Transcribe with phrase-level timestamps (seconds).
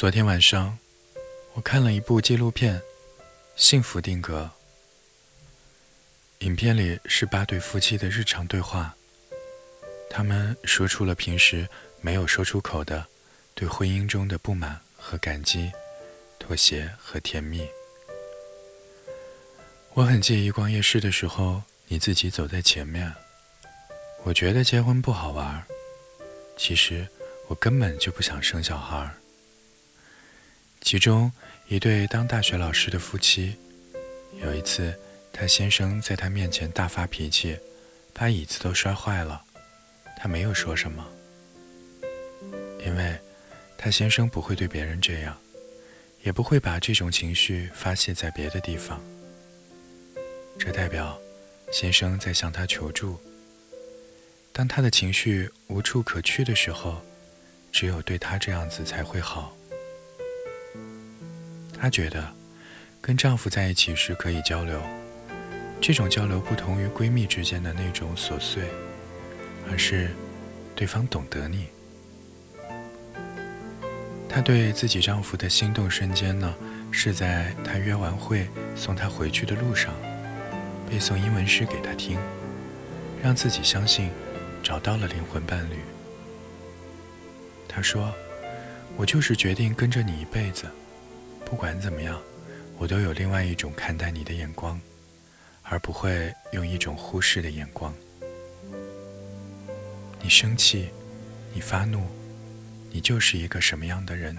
[0.00, 0.78] 昨天晚上，
[1.52, 2.78] 我看了一部纪录片
[3.54, 4.50] 《幸福定格》。
[6.46, 8.96] 影片里是八对夫妻的日常对话，
[10.08, 11.68] 他们说出了平时
[12.00, 13.06] 没有说出口的
[13.54, 15.70] 对婚姻中的不满和感激、
[16.38, 17.68] 妥协和甜蜜。
[19.92, 23.12] 我很介意逛夜市的时候你自己走在前面。
[24.22, 25.62] 我觉得结婚不好玩，
[26.56, 27.06] 其实
[27.48, 29.14] 我根本就不想生小孩。
[30.90, 31.30] 其中
[31.68, 33.54] 一对当大学老师的夫妻，
[34.42, 34.92] 有一次，
[35.32, 37.56] 他先生在他面前大发脾气，
[38.12, 39.40] 把椅子都摔坏了。
[40.16, 41.06] 他没有说什么，
[42.84, 43.16] 因为
[43.78, 45.38] 他先生不会对别人这样，
[46.24, 49.00] 也不会把这种情绪发泄在别的地方。
[50.58, 51.16] 这代表
[51.72, 53.16] 先生在向他求助。
[54.52, 57.00] 当他的情绪无处可去的时候，
[57.70, 59.56] 只有对他这样子才会好。
[61.80, 62.28] 她觉得，
[63.00, 64.82] 跟丈夫在一起时可以交流，
[65.80, 68.64] 这种交流不同于闺蜜之间的那种琐碎，
[69.70, 70.10] 而是
[70.76, 71.68] 对方懂得你。
[74.28, 76.54] 她对自己丈夫的心动瞬间呢，
[76.90, 79.94] 是在他约完会送她回去的路上，
[80.88, 82.18] 背诵英文诗给他听，
[83.22, 84.10] 让自己相信
[84.62, 85.76] 找到了灵魂伴侣。
[87.66, 88.12] 她说
[88.98, 90.66] ：“我就是决定跟着你一辈子。”
[91.44, 92.20] 不管怎么样，
[92.78, 94.80] 我都有另外一种看待你的眼光，
[95.62, 97.92] 而不会用一种忽视的眼光。
[100.22, 100.90] 你生气，
[101.52, 102.06] 你发怒，
[102.90, 104.36] 你就是一个什么样的人？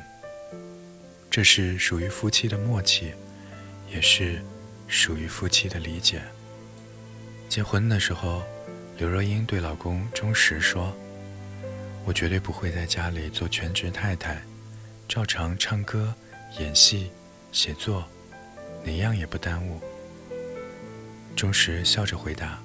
[1.30, 3.14] 这是属于夫妻的默契，
[3.90, 4.42] 也是
[4.88, 6.22] 属于夫妻的理解。
[7.50, 8.42] 结婚的时候，
[8.98, 10.96] 刘若英对老公钟石说
[12.06, 14.42] ：“我绝对不会在家里做全职太太，
[15.08, 16.16] 照常唱歌。”
[16.60, 17.12] 演戏、
[17.52, 18.06] 写作，
[18.84, 19.80] 哪样也不耽误。
[21.36, 22.60] 钟石笑着回答：“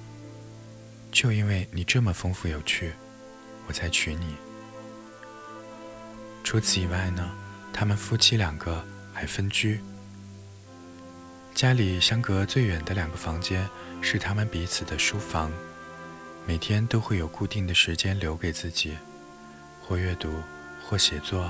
[1.11, 2.91] 就因为你这么丰富有趣，
[3.65, 4.35] 我才娶你。”
[6.43, 7.31] 除此以外呢，
[7.71, 9.79] 他们夫妻两个还分居。
[11.55, 13.67] 家里相隔最远的两个房间
[14.01, 15.51] 是他们彼此的书房，
[16.45, 18.95] 每天都会有固定的时间留给自己，
[19.81, 20.31] 或阅读，
[20.83, 21.49] 或写作。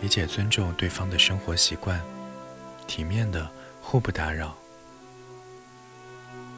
[0.00, 2.00] 理解、尊重对方的生活习惯，
[2.86, 3.50] 体面的
[3.82, 4.56] 互不打扰。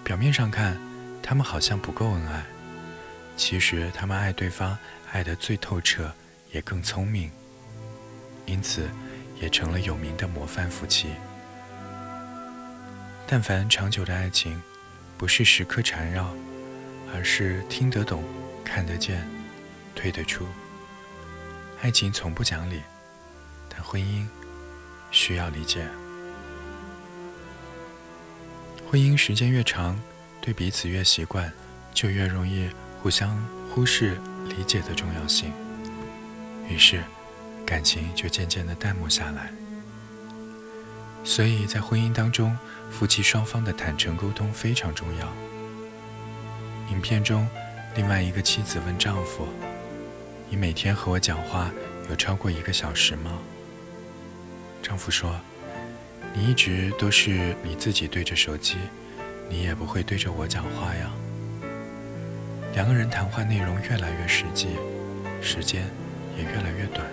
[0.05, 0.81] 表面上看，
[1.23, 2.45] 他们好像不够恩爱，
[3.37, 4.79] 其实他们爱对方
[5.11, 6.13] 爱得最透彻，
[6.53, 7.31] 也更聪明，
[8.47, 8.89] 因此
[9.41, 11.09] 也成了有名的模范夫妻。
[13.27, 14.63] 但凡长久的爱情，
[15.17, 16.33] 不是时刻缠绕，
[17.13, 18.23] 而是听得懂、
[18.65, 19.27] 看得见、
[19.97, 20.47] 推得出。
[21.81, 22.81] 爱情从不讲理。
[23.75, 24.27] 但婚姻
[25.11, 25.89] 需要理解，
[28.91, 29.99] 婚姻时间越长，
[30.43, 31.51] 对彼此越习惯，
[31.95, 32.69] 就越容易
[33.03, 33.35] 互相
[33.71, 35.51] 忽视理解的重要性，
[36.69, 37.03] 于是
[37.65, 39.51] 感情就渐渐的淡漠下来。
[41.25, 42.57] 所以在婚姻当中，
[42.91, 45.33] 夫妻双方的坦诚沟通非常重要。
[46.91, 47.49] 影片中，
[47.95, 49.49] 另外一个妻子问丈夫
[50.51, 51.71] ：“你每天和我讲话
[52.11, 53.39] 有超过一个小时吗？”
[54.83, 55.41] 丈夫说
[56.35, 58.77] ：“你一直都是你自己对着手机，
[59.49, 61.11] 你也不会对着我讲话呀。”
[62.75, 64.69] 两个人谈话内容越来越实际，
[65.41, 65.85] 时间
[66.37, 67.07] 也越来越短。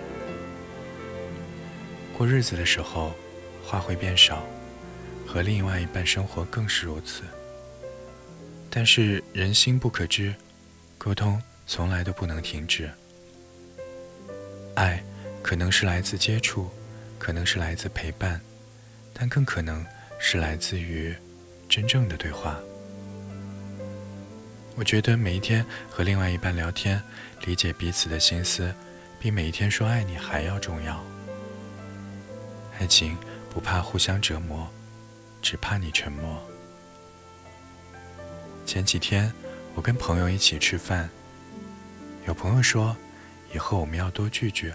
[2.17, 3.13] 过日子的时候，
[3.63, 4.43] 话会变少，
[5.27, 7.23] 和另外一半生活更是如此。
[8.69, 10.33] 但是人心不可知，
[10.97, 12.89] 沟通从来都不能停止。
[14.75, 15.03] 爱
[15.43, 16.69] 可能是来自接触。
[17.19, 18.41] 可能是来自陪伴，
[19.13, 19.85] 但更可能
[20.17, 21.13] 是来自于
[21.67, 22.57] 真正的对话。
[24.75, 27.03] 我觉得每一天和另外一半聊天，
[27.45, 28.73] 理解彼此的心思，
[29.19, 31.03] 比每一天说爱你还要重要。
[32.79, 33.17] 爱情
[33.49, 34.65] 不怕互相折磨，
[35.41, 36.41] 只怕你沉默。
[38.65, 39.31] 前几天
[39.75, 41.09] 我跟朋友一起吃饭，
[42.25, 42.95] 有朋友说，
[43.53, 44.73] 以后我们要多聚聚。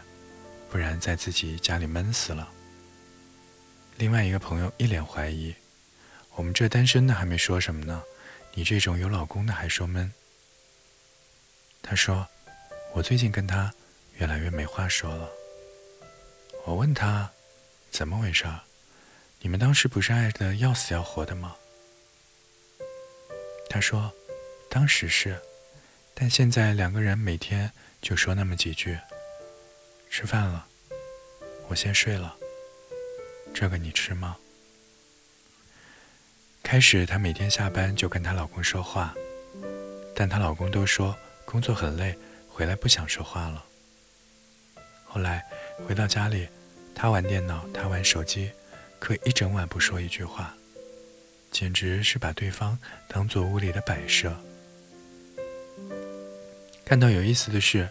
[0.75, 2.51] 不然在自己家里闷死了。
[3.97, 5.55] 另外一个朋友一脸怀疑
[6.35, 8.03] ：“我们这单身的还没说什么呢，
[8.55, 10.13] 你这种有老公的还说闷？”
[11.81, 12.27] 他说
[12.93, 13.73] ：“我最近跟他
[14.15, 15.31] 越来越没话说了。”
[16.67, 17.31] 我问他
[17.93, 18.45] ：“怎么回事？
[19.43, 21.55] 你们当时不是爱的要死要活的吗？”
[23.71, 24.13] 他说
[24.69, 25.41] ：“当时是，
[26.15, 27.71] 但现在两个人每天
[28.03, 28.99] 就说那么几句。”
[30.17, 30.65] 吃饭了，
[31.67, 32.37] 我先睡了。
[33.53, 34.37] 这个你吃吗？”
[36.63, 39.13] 开始，她每天下班就跟她老公说话，
[40.15, 42.17] 但她老公都说工作很累，
[42.49, 43.65] 回来不想说话了。
[45.05, 45.45] 后来
[45.85, 46.47] 回到家里，
[46.95, 48.53] 她玩电脑，他玩手机，
[49.01, 50.55] 可一整晚不说一句话，
[51.51, 52.79] 简直是把对方
[53.09, 54.33] 当做屋里的摆设。
[56.85, 57.89] 看到有意思的是，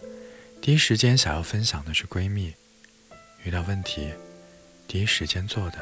[0.64, 2.54] 第一时间想要分享的是闺蜜，
[3.42, 4.14] 遇到问题，
[4.88, 5.76] 第一时间做的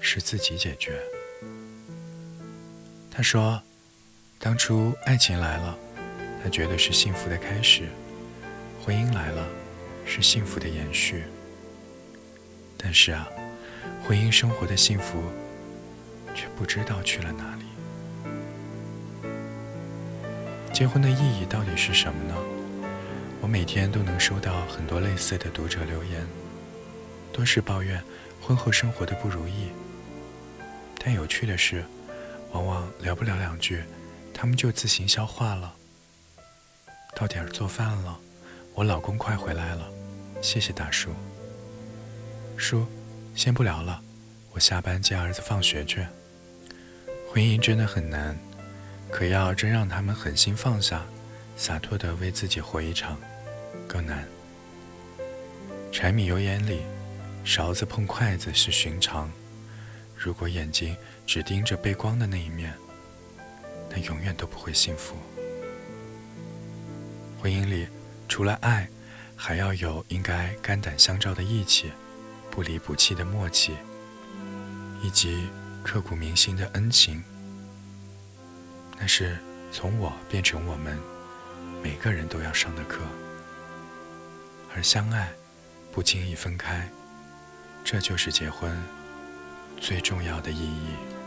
[0.00, 0.98] 是自己解决。
[3.10, 3.62] 她说，
[4.38, 5.76] 当初爱情来了，
[6.42, 7.82] 她觉得是幸福的开始；
[8.82, 9.46] 婚姻来了，
[10.06, 11.24] 是幸福的延续。
[12.78, 13.28] 但是啊，
[14.02, 15.22] 婚姻生活的幸福，
[16.34, 17.64] 却不知道去了哪里。
[20.72, 22.34] 结婚的意义到底是什么呢？
[23.40, 26.26] 我每天都能收到很多类似的读者留言，
[27.32, 28.02] 多是抱怨
[28.40, 29.68] 婚后生活的不如意。
[30.98, 31.84] 但有趣的是，
[32.52, 33.82] 往往聊不了两句，
[34.34, 35.74] 他们就自行消化了。
[37.14, 38.18] 到点儿做饭了，
[38.74, 39.90] 我老公快回来了，
[40.42, 41.10] 谢谢大叔。
[42.56, 42.86] 叔，
[43.34, 44.02] 先不聊了，
[44.52, 46.06] 我下班接儿子放学去。
[47.32, 48.36] 婚姻真的很难。
[49.10, 51.04] 可要真让他们狠心放下，
[51.60, 53.20] 洒脱地为自己活一场，
[53.86, 54.26] 更难。
[55.92, 56.80] 柴米油盐里，
[57.44, 59.30] 勺子碰筷子是寻常。
[60.16, 60.96] 如果眼睛
[61.26, 62.72] 只盯着背光的那一面，
[63.90, 65.14] 那永远都不会幸福。
[67.42, 67.86] 婚姻里，
[68.26, 68.88] 除了爱，
[69.36, 71.92] 还要有应该肝胆相照的义气，
[72.50, 73.76] 不离不弃的默契，
[75.02, 75.46] 以及
[75.84, 77.22] 刻骨铭心的恩情。
[78.98, 79.36] 那是
[79.70, 80.98] 从我变成我们
[81.82, 83.00] 每个人都要上的课，
[84.74, 85.32] 而相爱
[85.90, 86.88] 不轻易分开，
[87.84, 88.70] 这就是结婚
[89.78, 91.19] 最重要的意义。